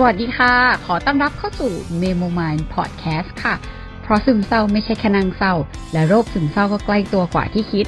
[0.00, 0.54] สวัสดีค่ะ
[0.86, 3.54] ขอต้อนรับเข้าสู่ Memo Mind Podcast ค่ะ
[4.02, 5.54] เพราะซึมเศร้าไม่ใช่แค่นางเศร้า
[5.92, 7.86] และโรคซึมเศร้าก็ใกล้ตัวกว่าที่คิด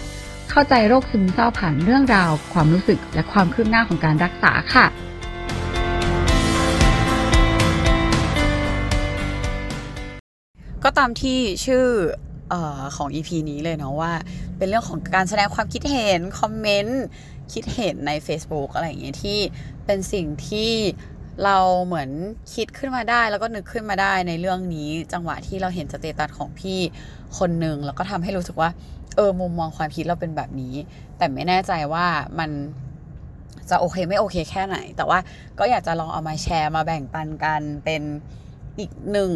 [0.50, 4.86] เข้าใจโรคซึมเศร้าผ่านเรื่องราว ความรู้สึกและความคืบหน้าของการรักษาค่ะ
[10.84, 11.84] ก็ตามที่ชื่อ
[12.52, 14.12] ออของ EP นี้เลยเนาะว่า
[14.58, 17.02] เป็นเรื่องของการแสดงความคิดเห็น คอมเมนต์
[17.52, 19.38] คิดเห็นใน Facebook อะไรอย่างเงี้ยที่
[19.86, 20.72] เป็นสิ่งที่
[21.44, 22.10] เราเหมือน
[22.54, 26.78] คิดขึ้นมาได้ แล้วก็นึกขึ้นมาได้ในเรื่องนี้ จังหวะที่เราเห็นสเตตัสของพี่
[27.38, 28.70] คนหนึ่งแล้วก็ทำให้รู้สึกว่า
[29.16, 30.74] เออมุมมองความคิดเราเป็นแบบนี้
[31.18, 32.06] แต่ไม่แน่ใจว่า
[32.38, 32.50] มัน
[33.70, 35.18] จะโอเคไม่โอเคแค่ไหน แต่ว่า
[35.58, 38.02] ก็อยากจะลองเอามาแชร์มาแบ่งปันกันเป็น
[38.78, 39.32] อีกหนึ่ง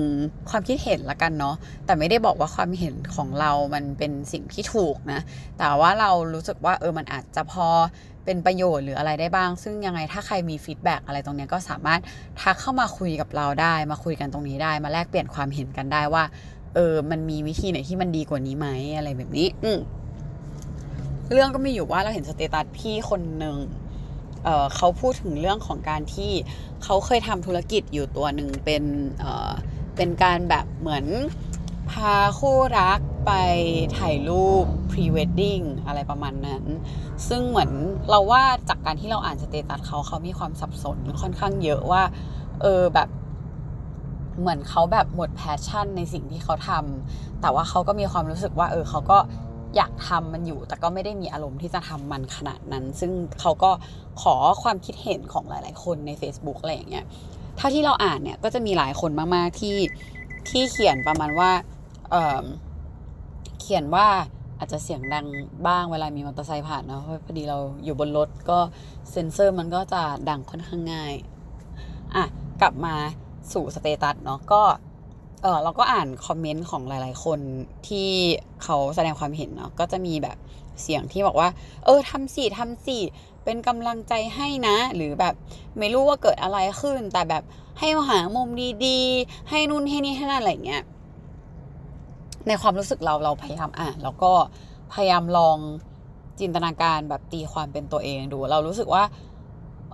[0.50, 5.20] ความคิดเห็นละกันเนาะแต่ไม่ได้บอกว่าความเห็นของเรามันเป็นสิ่งที่ถูกนะ
[5.58, 7.66] แต่ว่าเรารู้สึกว่าเออมันอาจจะพอ
[8.24, 12.00] เป็นประโยชน์หรืออะไรได้บ้าง ซึ่งยังไงถ้าใครมี feedback อะไรตรงนี้ก็สามารถ
[12.40, 16.24] ทักเข้ามาคุยกับเราได้ มาคุยกันตรงนี้ได้ มาแลกเปลี่ยนความเห็นกันได้ว่า
[16.74, 19.70] เออ มันมีวิธีไหนที่มันดีกว่านี้ไหมอะไรแบบนี้ อืม
[21.32, 23.56] เรื่องก็มีอยู่ว่าเราเห็น status พี่คนหนึ่ง
[24.44, 26.32] เขาพูดถึงเรื่องของการที่
[26.84, 28.82] เขาเคยทำธุรกิจอยู่ตัวหนึ่งเป็น
[29.20, 29.52] เอ่อ
[29.96, 31.04] เป็นการแบบเหมือน
[31.90, 33.32] พาคู่รัก ไป
[33.98, 36.64] ถ่ายรูป pre wedding อะไรประมาณนั้น
[37.28, 37.70] ซึ่งเหมือน
[38.10, 42.02] เราว่าจากการที่เราอ่าน status เขาเขามีความสับสนค่อนข้างเยอะว่า
[42.62, 43.08] เออแบบ
[44.40, 49.18] เหมือนเขาแบบหมด passion ในสิ่งที่เขาทำแต่ว่าเขาก็มีความรู้สึกว่า เออเขาก็
[49.76, 53.70] อยากทำมันอยู่ แต่ก็ไม่ได้มีอารมณ์ที่จะทำมันขนาดนั้น ซึ่งเขาก็
[54.22, 57.04] ขอความคิดเห็นของหลาย ๆ คนใน Facebook อะไรอย่างเงี้ย
[57.56, 59.76] เท่าที่เราอ่านเนี่ยก็จะมีหลายคนมาก ๆ ที่
[60.48, 61.50] ที่เขียนประมาณว่า
[62.10, 62.42] เออ
[63.64, 64.08] เขียนว่า
[64.58, 65.26] อาจจะเสียงดัง
[65.66, 68.58] บ้างเวลามีมอเตอร์ไซค์ผ่านเนาะเพราะพอดีเราอยู่บนรถก็
[69.10, 71.12] เซ็นเซอร์มันก็จะดังค่อนข้างง่าย
[72.14, 72.24] อะ
[72.60, 72.94] กลับมา
[73.52, 74.62] สู่ status เนาะก็
[75.42, 77.40] เออเราก็อ่าน comment ของหลาย ๆ คน
[77.88, 78.08] ที่
[78.62, 80.36] เขาแสดงความเห็นเนาะก็จะมีแบบ
[80.82, 81.48] เสียงที่บอกว่า
[81.84, 82.98] เออทำสิทำสิ
[83.44, 85.34] เป็นกำลังใจให้นะ หรือแบบ
[85.78, 87.42] ไม่รู้ว่าเกิดอะไรขึ้น แต่แบบ
[87.78, 88.48] ให้หามุม
[88.86, 90.82] ดี ๆ ให้นู่นให้นี่ให้นั่นอะไรเงี้ย
[92.48, 94.32] ในความรู้สึกเราเราพยายามอ่านแล้วก็
[94.92, 95.58] พยายามลอง
[96.40, 99.04] จินตนาการแบบตีความเป็นตัวเองดู เรารู้สึกว่า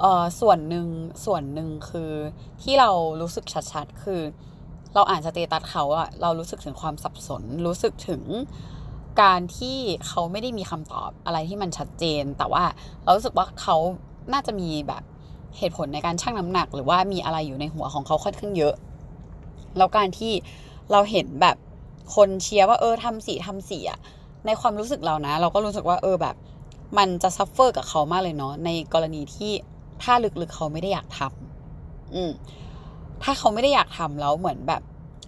[0.00, 0.86] เออส่วนหนึ่ง
[1.24, 2.12] ส่วนหนึ่งคือ
[2.62, 2.90] ที่เรา
[3.20, 4.20] รู้สึกชัดๆคือ
[4.94, 8.22] เราอ่านสเตตัสเขาอะเรารู้สึกถึงความสับสน รู้สึกถึง
[9.22, 12.64] การที่เขาไม่ได้มีคำตอบอะไรที่มันชัดเจน แต่ว่า
[13.04, 13.76] เรารู้สึกว่าเขา
[14.32, 15.02] น่าจะมีแบบ
[15.58, 18.74] เหตุผลในการชั่งน้ำหนัก หรือว่ามีอะไรอยู่ในหัวของเขาค่อนข้างเยอะ
[19.76, 20.32] แล้วการที่
[20.92, 21.56] เราเห็นแบบ
[22.14, 23.98] คนเชียร์ว่าเออทำสีทำสีอะ
[24.46, 26.36] ในความรู้สึกเรานะ เราก็รู้สึกว่าเออแบบ
[26.98, 29.52] มันจะซัฟเฟอร์กับเขามากเลยเนาะในกรณีที่
[30.02, 32.30] ถ้าลึกๆเขาไม่ได้อยากทำอืม
[33.22, 34.82] ถ้าเขาไม่ได้อยากทำแล้วเหมือนแบบ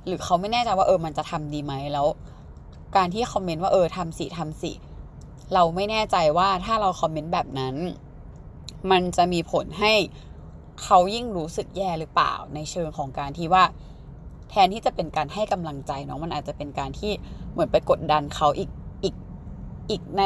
[0.06, 2.06] หรือเขาไม่แน่ใจว่าเออมันจะทำดีไหมแล้ว
[2.96, 4.72] การที่คอมเมนต์ว่าเออทำสิทำสิ
[5.54, 7.74] เราไม่แน่ใจว่าถ้าเราคอมเมนต์แบบนั้น
[8.90, 9.92] มันจะมีผลให้
[10.82, 13.64] เขายิ่งรู้สึกแย่หรือเปล่าในเชิงของการที่ว่า
[14.52, 17.12] แทนที่จะเป็นการให้กำลังใจเนาะมันอาจจะเป็นการที่
[17.52, 18.70] เหมือนไปกดดันเขาอีก
[19.04, 19.14] อีก
[19.90, 20.24] อีกใน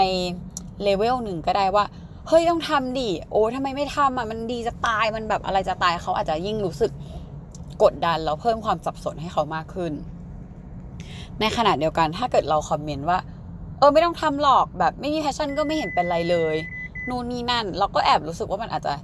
[0.83, 1.85] เลเวลหนึ่งก็ได้ว่า
[2.29, 6.93] เฮ้ยต้องทำดิโอ้ทำไมไม่ทำอะมันดีจะตายมันแบบอะไรจะตายเขาอาจจะยิ่งรู้สึก
[7.83, 9.93] กดดันแล้วเพิ่มความสับสนให้เขามากขึ้น
[11.41, 13.19] ในขณะเดียวกันถ้าเกิดเราคอมเมนต์ว่า
[13.79, 16.57] เออไม่ต้องทำหรอกแบบไม่มีแพชชั่นก็ไม่เห็นเป็นไรเลย
[17.09, 18.95] นู่นนี่นั่น เราก็แอบรู้สึกว่ามันอาจจะ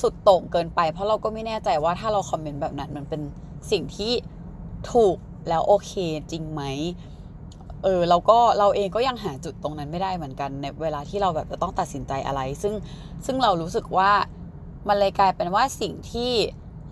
[0.00, 3.20] สุดโต่งเกินไป เพราะเราก็ไม่แน่ใจว่าถ้าเราคอมเมนต์แบบนั้นมันเป็น
[3.70, 4.12] สิ่งที่
[4.92, 5.16] ถูก
[5.48, 5.92] แล้วโอเค
[6.30, 6.62] จริงไหม
[7.84, 12.74] เออเราก็เราเองก็ยังหาจุดตรงนั้นไม่ได้เหมือนกันในเวลาที่เราแบบจะต้องตัดสินใจอะไร ซึ่ง
[13.26, 14.10] ซึ่งเรารู้สึกว่า
[14.88, 16.32] มันเลยกลายเป็นว่าสิ่งที่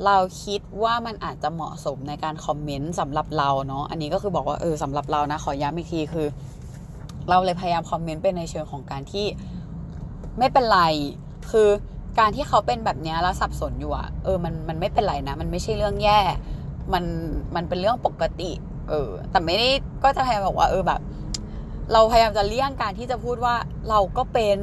[0.05, 6.27] เราคิดว่ามันอาจจะเหมาะสมในการคอมเมนต์สำหรับเราเนาะอันนี้ก็คือบอกว่าเออสำหรับเรานะขอย้ำอีกทีคือ
[7.31, 9.27] เราเลยพยายามคอมเมนต์เป็นในเชิงของการที่
[10.39, 10.81] ไม่เป็นไร
[11.51, 11.69] คือ
[12.19, 16.21] การที่เขาเป็นแบบนี้แล้วสับสนอยู่อะเออมันมันไม่เป็นไรนะ มันไม่ใช่เรื่องแย่
[16.93, 17.05] มัน
[17.55, 18.51] มันเป็นเรื่องปกติ
[18.91, 19.69] เออ แต่ไม่ได้
[20.05, 21.01] ก็จะพยายามบอกว่า เออแบบ
[21.93, 23.55] เราพยายามจะเลี่ยงการที่จะพูดว่า
[23.89, 24.59] เราก็เป็น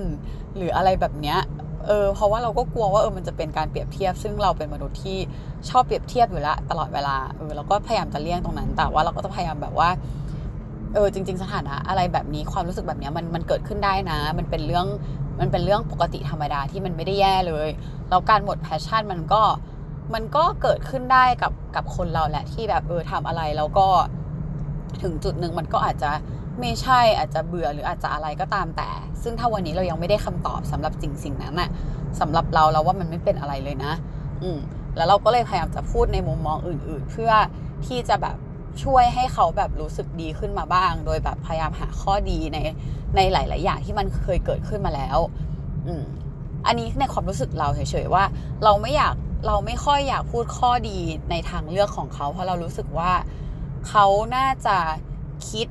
[0.57, 1.39] หรืออะไรแบบเนี้ย
[1.87, 5.17] เออเพราะว่าเราก็กลัวว่าเออมันจะเป็นการเปรียบเทียบ ซึ่งเราเป็นมนุษย์ที่
[5.69, 9.89] ชอบเปรียบเทียบอยู่แล้วตลอดเวลาเออเราก็พยายามจะเลี่ยงตรงนั้น แต่ว่าเราก็จะพยายามแบบว่า
[10.93, 14.87] เออจริง ๆ สถานะอะไรแบบนี้ความรู้สึกแบบนี้มันมันเกิดขึ้นได้นะ มันเป็นเรื่อง
[15.39, 17.69] มันเป็นเรื่องปกติธรรมดาที่มันไม่ได้แย่เลย
[18.09, 19.41] แล้วการหมด passion มันก็
[20.13, 23.87] มันก็เกิดขึ้นได้กับกับคนเราแหละที่แบบเออทำอะไรแล้วก็
[25.01, 26.11] ถึงจุดหนึ่งมันก็อาจจะ
[26.59, 28.89] ไม่ใช่อาจจะเบื่อหรืออาจจะอะไรก็ตามแต่
[29.23, 31.69] ซึ่งถ้าวันนี้เรายังไม่ได้คำตอบสำหรับสิ่งสิ่งนั้นน่ะ
[32.19, 33.93] สำหรับเราเราว่ามันไม่เป็นอะไรเลยนะ
[34.43, 34.59] อืม
[34.95, 37.31] แล้วเราก็เลยพยายามจะพูดในมุมมองอื่น ๆ เพื่อ
[37.85, 38.37] ที่จะแบบ
[38.83, 42.57] ช่วยให้เขาแบบรู้สึกดีขึ้นมาบ้าง โดยแบบพยายามหาข้อดีใน
[43.15, 45.17] ในหลาย ๆ อย่างที่มันเคยเกิดขึ้นมาแล้ว
[45.87, 46.03] อืม
[46.67, 48.23] อันนี้ในความรู้สึกเราเฉย ๆ ว่า
[48.63, 50.97] เราไม่อยาก เราไม่ค่อยอยากพูดข้อดี
[51.29, 53.11] ในทางเลือกของเขา เพราะเรารู้สึกว่า
[53.87, 54.05] เขา
[54.35, 54.77] น่าจะ
[55.49, 55.67] คิด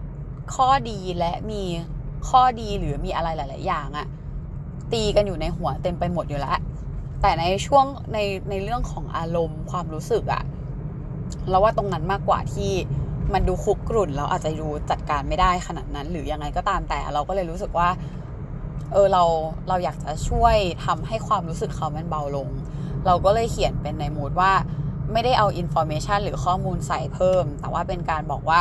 [0.55, 1.63] ข้อดีและมี
[2.29, 4.07] ข้อดีหรือมีอะไรหลาย ๆ อย่างอะ
[4.93, 6.59] ตีกันอยู่ในหัวเต็มไปหมดอยู่แล้ว
[7.23, 8.19] แต่ในช่วงใน
[8.51, 10.43] ในเรื่องของอารมณ์ความรู้สึกอะ
[11.49, 12.73] เราว่าตรงนั้นมากกว่าที่
[13.33, 17.89] มันดูคุกกรุ่นเราอาจจะดูจัดการไม่ได้ขนาดนั้น หรือยังไงก็ตามแต่เราก็เลยรู้สึกว่า
[18.93, 19.25] เออเรา
[19.69, 22.49] เราอยากจะช่วยทำให้ความรู้สึกเขามันเบาลง
[23.07, 24.53] เราก็เลยเขียนเป็นใน mood ว่า
[25.13, 28.61] ไม่ได้เอา information หรือข้อมูลใส่เพิ่ม แต่ว่าเป็นการบอกว่า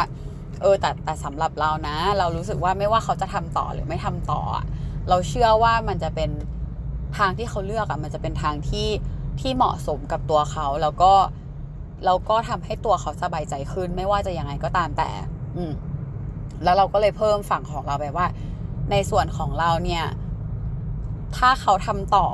[0.61, 4.41] เออแต่แต่สำหรับเรานะ เรารู้สึกว่าไม่ว่าเขาจะทำต่อหรือไม่ทำต่อ
[5.09, 6.29] เราเชื่อว่ามันจะเป็น
[7.17, 8.89] ทางที่เขาเลือกอะมันจะเป็นทางที่
[9.39, 11.13] ที่เหมาะสมกับตัวเขาแล้วก็
[12.05, 15.09] แล้วก็ทำให้ตัวเขาสบายใจขึ้น ไม่ว่าจะยังไงก็ตามแต่
[15.55, 15.73] อืม
[16.63, 18.27] แล้วเราก็เลยเพิ่มฝั่งของเราไปว่า
[18.91, 20.05] ในส่วนของเราเนี่ย
[21.38, 22.27] ถ้าเขาทำต่อ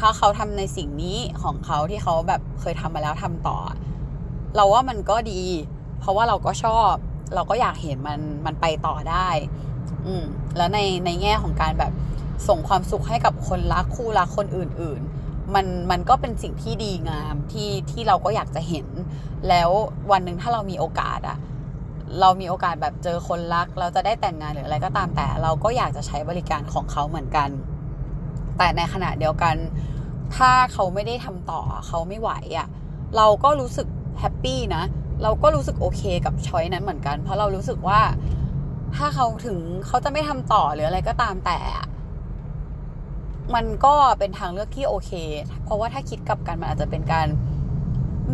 [0.00, 3.58] ถ้าเขาทำในสิ่งนี้ของเขาที่เขาแบบเคยทำมาแล้วทำต่อ
[4.56, 5.42] เราว่ามันก็ดี
[6.00, 6.92] เพราะว่าเราก็ชอบ
[7.34, 9.28] เราก็อยากเห็นมันมันไปต่อได้
[10.06, 10.24] อืม
[10.56, 11.92] แล้วในในแง่ของการแบบ
[12.48, 18.86] ส่งความสุขให้กับคนรักคู่รักคนอื่น ๆ มันมันก็เป็นสิ่งที่ดีงามที่ที่เราก็อยากจะเห็น
[19.48, 19.70] แล้ว
[20.10, 21.38] วันหนึ่งถ้าเรามีโอกาสอะ
[22.20, 27.48] เรามีโอกาสแบบเจอคนรัก เราจะได้แต่งงานหรืออะไรก็ตามแต่ เราก็อยากจะใช้บริการของเขาเหมือนกัน
[28.60, 29.56] แต่ในขณะเดียวกัน
[30.36, 32.68] ถ้าเขาไม่ได้ทำต่อเขาไม่ไหวอะ
[33.16, 33.88] เราก็รู้สึก
[34.20, 34.82] แฮปปี้นะ
[35.22, 38.00] เราก็รู้สึกโอเคกับช้อยนั้นเหมือนกัน เพราะเรารู้สึกว่า
[38.96, 41.58] ถ้าเขาถึงเขาจะไม่ทำต่อหรืออะไรก็ตามแต่
[43.54, 45.10] มันก็เป็นทางเลือกที่โอเค
[45.64, 47.26] เพราะว่าถ้าคิดกลับกันมันอาจจะเป็นการ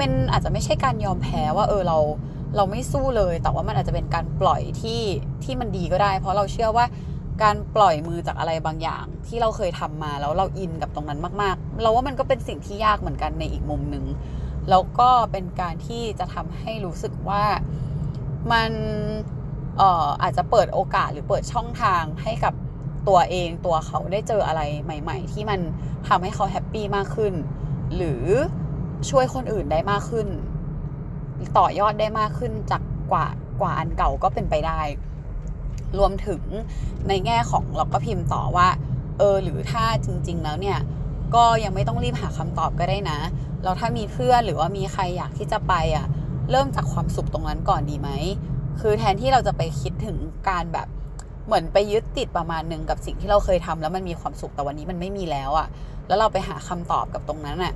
[0.00, 1.99] มันอาจจะไม่ใช่การยอมแพ้ว่าเออเรา
[2.56, 5.00] เราไม่สู้เลย แต่ว่ามันอาจจะเป็นการปล่อยที่
[5.44, 6.84] ที่มันดีก็ได้ เพราะเราเชื่อว่า
[7.42, 14.04] การปล่อยมือจากอะไรบางอย่าง ที่เราเคยทำมาแล้วเราอินกับตรงนั้นมาก ๆ เราว่ามันก็เป็นสิ่งที่ยากเหมือนกันในอีกมุมหนึ่ง
[14.70, 17.44] แล้วก็เป็นการที่จะทำให้รู้สึกว่า
[18.52, 18.70] มัน
[19.78, 22.54] เอ่ออาจจะเปิดโอกาสหรือเปิดช่องทางให้กับ
[23.08, 25.60] ตัวเองตัวเขาได้เจออะไรใหม่ ๆ ที่มัน
[26.08, 27.34] ทำให้เขาแฮปปี้มากขึ้น
[27.96, 28.24] หรือ
[29.10, 30.28] ช่วยคนอื่นได้มากขึ้น
[31.58, 32.82] ต่อยอดได้มากขึ้นจาก
[33.12, 33.26] กว่า
[33.60, 34.80] กว่าอันเก่าก็เป็นไปได้
[35.98, 36.42] รวมถึง
[37.08, 38.68] ในแง่ของเราก็พิมพ์ต่อว่า
[39.18, 40.78] เออ หรือถ้าจริง ๆ แล้วเนี่ย
[41.34, 43.18] ก็ยังไม่ต้องรีบหาคำตอบก็ได้นะ
[43.62, 46.06] แล้วถ้ามีเพื่อนหรือว่ามีใครอยากที่จะไปอะ
[46.50, 48.10] เริ่มจากความสุขตรงนั้นก่อนดีไหม
[48.80, 50.16] คือแทนที่เราจะไปคิดถึง
[50.48, 50.86] การแบบ
[51.46, 55.68] เหมือนไปยึดติดประมาณหนึ่งกับสิ่งที่เราเคยทำแล้วมันมีความสุขแต่วันนี้มันไม่มีแล้วอะ
[56.06, 57.72] แล้วเราไปหาคำตอบกับตรงนั้นอะ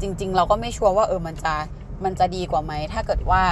[0.00, 1.54] จริง ๆ เราก็ไม่ชัวร์ว่าเออมันจะ
[2.04, 3.42] มันจะดีกว่าไหมถ้าเกิดว่า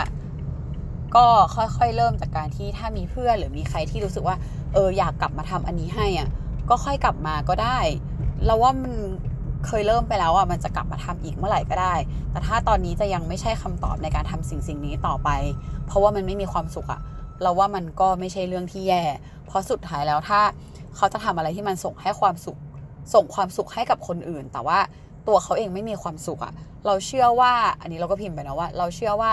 [1.14, 1.24] ก็
[1.56, 4.36] ค่อยๆเริ่มจากการที่ถ้ามีเพื่อนหรือมีใครที่รู้สึกว่า
[4.74, 6.28] เอออยากกลับมาทำอันนี้ให้อะ
[6.70, 7.78] ก็ค่อยกลับมาก็ได้
[8.44, 8.94] เราว่ามัน
[9.66, 11.94] เคยเริ่มไปแล้วอะมันจะกลับมาทำอีกเมื่อไหร่ก็ได้
[12.30, 15.30] แต่ถ้าตอนนี้จะยังไม่ใช่คำตอบในการทำสิ่งสิ่งนี้ต่อไป
[15.86, 17.00] เพราะว่ามันไม่มีความสุขอะ
[17.42, 19.02] เราว่ามันก็ไม่ใช่เรื่องที่แย่
[19.46, 20.40] เพราะสุดท้ายแล้วถ้า
[20.96, 22.58] เขาจะทำอะไรที่มันส่งให้ความสุข
[23.14, 24.78] ส่งความสุขให้กับคนอื่น แต่ว่า
[25.28, 26.52] ตัวเขาเองไม่มีความสุขอะ
[26.86, 29.32] เราเชื่อว่า อันนี้เราก็พิมพ์ไปนะว่า เราเชื่อว่า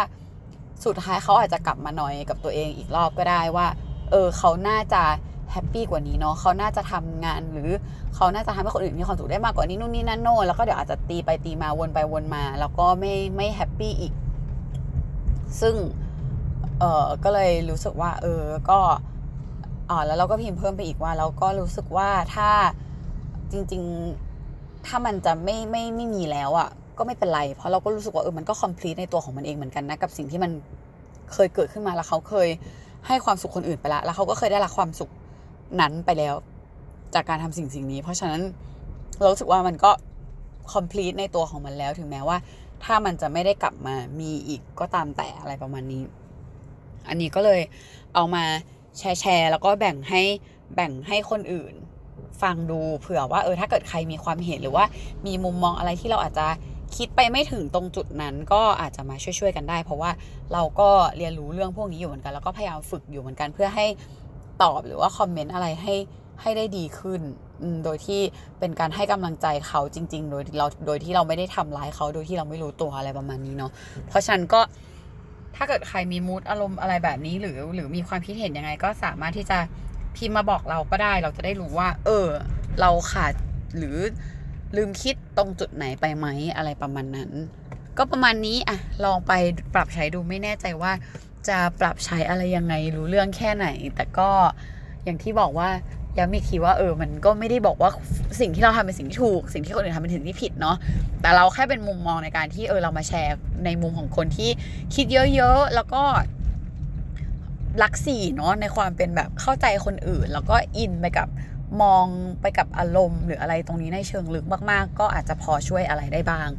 [0.85, 3.67] สุดท้ายเขาอาจจะกลับมานอยด์กับตัวเองอีกรอบก็ได้ว่า
[4.11, 5.03] เออเขาน่าจะ
[5.51, 7.69] happy กว่านี้เนาะเขาน่าจะทำงานหรือ
[8.15, 14.13] เขาน่าจะทำให้คนอื่นมีความสุขได้มากกว่านี้นู่นนี่นั่นโน่นแล้วก็เดี๋ยวอาจจะตีไปตีมาวนไปวนมา แล้วก็ไม่ไม่ happy อีก
[15.61, 15.75] ซึ่ง
[16.79, 18.79] เออก็เลยรู้สึกว่า เออก็
[19.89, 22.49] อ๋อแล้วเราก็พิมพ์เพิ่มไปอีกว่าเราก็รู้สึกว่าถ้า
[23.51, 23.83] จริง
[24.35, 30.51] ๆ ถ้ามันจะไม่ไม่ไม่มีแล้วอะ่ะ ก็ไม่เป็นไร เพราะเราก็รู้สึกว่าเออมันก็คอมพลีทในตัวของมันเองเหมือนกันนะกับสิ่งที่มัน
[31.33, 32.49] เคยเกิดขึ้นมาแล้วเขาเคย
[33.07, 35.09] ให้ความสุขคนอื่นไปแล้วแล้วเขาก็เคยได้รับความสุข
[35.81, 36.35] นั้นไปแล้ว
[37.15, 38.41] จากการทำสิ่งสิ่งนี้ เพราะฉะนั้น
[39.17, 39.91] เราสึกว่ามันก็
[40.73, 42.37] คอมพลีทในตัวของมันแล้วถึงแม้ว่า
[42.83, 46.03] ถ้ามันจะไม่ได้กลับมามีอีกก็ตามแต่อะไรประมาณนี้
[47.09, 47.61] อันนี้ก็เลย
[48.15, 48.43] เอามา
[48.97, 50.21] แชร์แชร์แล้วก็แบ่งให้
[50.75, 51.73] แบ่งให้คนอื่น
[52.41, 54.85] ฟังดูเผื่อว่าเออถ้าเกิดใครมีความเห็นหรือว่า
[55.25, 56.47] มีมุมมองอะไรที่เราอาจจะ
[56.97, 60.11] คิดไปไม่ถึงตรงจุดนั้นก็อาจจะมาช่วยๆกันได้ เพราะว่า
[60.53, 63.85] เราก็เรียนรู้เรื่องพวกนี้อยู่เหมือนกัน แล้วก็พยายามฝึกอยู่เหมือนกันเพื่อให้
[64.63, 65.95] ตอบหรือว่าคอมเมนต์อะไรให้
[66.41, 67.21] ให้ได้ดีขึ้น
[67.83, 68.21] โดยที่
[68.59, 73.71] เป็นการให้กำลังใจเขาจริง ๆ โดยเราโดยที่เราไม่ได้ทำร้ายเขาโดยที่เราไม่รู้ตัวอะไรประมาณนี้เนาะ
[74.07, 74.61] เพราะฉะนั้นก็
[75.55, 79.59] ถ้าเกิดใครมีมูดอารมณ์อะไรแบบนี้หรือหรือมีความคิดเห็นยังไง ก็สามารถที่จะ
[80.15, 82.27] พิมพ์มาบอกเราก็ได้ เราจะได้รู้ว่า เออ
[82.81, 83.33] เราขาด
[83.77, 83.97] หรือ
[84.75, 87.31] ลืมคิดตรงจุดไหนไปไหมอะไรประมาณนั้น
[87.97, 89.33] ก็ประมาณนี้อะลองไป
[89.73, 90.91] ปรับใช้ดูไม่แน่ใจว่า
[91.47, 94.29] จะปรับใช้อะไรยังไงรู้เรื่องแค่ไหน แต่ก็
[95.03, 95.69] อย่างที่บอกว่า
[96.17, 97.89] ย้ำอีกทีว่าเออมันก็ไม่ได้บอกว่า
[98.39, 100.77] สิ่งที่เราทำเป็นสิ่งที่ถูก สิ่งที่คนอื่นทำเป็นสิ่งที่ผิดเนาะ
[101.21, 104.49] แต่เราแค่เป็นมุมมองในการที่เออเรามาแชร์ในมุมของคนที่
[104.95, 106.03] คิดเยอะๆแล้วก็
[107.83, 111.27] รักสีเนาะในความเป็นแบบเข้าใจคนอื่น แล้วก็อินไปกับ
[111.81, 112.05] มอง
[112.41, 116.49] ไปกับอารมณ์ หรืออะไรตรงนี้ในเชิงลึกมาก ๆ ก็อาจจะพอช่วยอะไรได้บ้าง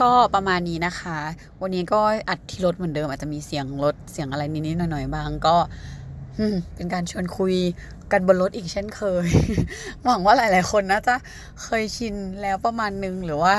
[0.00, 1.18] ก็ประมาณนี้นะคะ
[1.62, 5.56] วันนี้ก็อัดที่รถเหมือนเดิมอาจจะมีเสียงรถเสียงอะไรนิดๆหน่อยๆบ้างก็
[6.74, 7.54] เป็นการชวนคุย
[8.12, 9.28] กันบนรถอีกเช่นเคย
[10.04, 11.14] หวังว่าหลาย ๆ คนน่าจะ
[11.62, 13.56] เคยชินแล้วประมาณนึงหรือว่า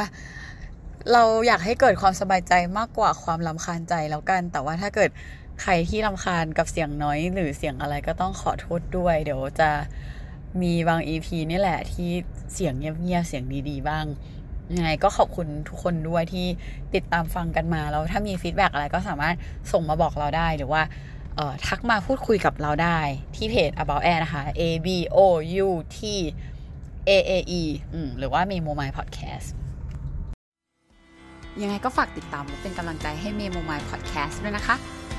[1.12, 5.10] เราอยากให้เกิดความสบายใจมากกว่าความลำคาญใจแล้วกัน แต่ว่าถ้าเกิด
[5.62, 9.70] ใครที่ลำคาญกับเสียงน้อยหรือเสียงอะไรก็ต้องขอโทษด้วย เดี๋ยวจะ
[10.62, 12.10] มีบาง EP นี่แหละที่
[12.54, 14.06] เสียงเงียบๆเสียงดีๆบ้าง
[14.76, 16.46] ยังไงก็ขอบคุณทุกคนด้วยที่
[16.96, 19.36] ติดตามฟังกันมา แล้วถ้ามีฟีดแบ็กอะไรก็สามารถ
[19.72, 20.82] ส่งมาบอกเราได้หรือว่า
[21.68, 23.00] ทักมาพูดคุยกับเราได้
[23.36, 25.20] ที่เพจ about air นะคะ a b o
[25.66, 26.00] u t
[27.10, 27.62] a a e
[27.94, 29.48] อืมหรือว่า Memo My Podcast
[31.62, 34.76] ยังไงก็ฝากติดตามและเป็นกำลังใจให้ Memo My Podcast ด้วยนะคะ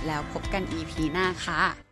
[0.06, 1.85] แล้วพบกัน EP หน้าค่ะ